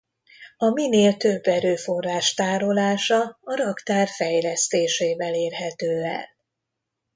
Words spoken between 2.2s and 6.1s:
tárolása a raktár fejlesztésével érhető